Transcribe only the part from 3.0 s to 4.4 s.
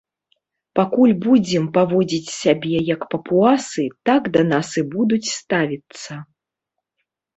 папуасы, так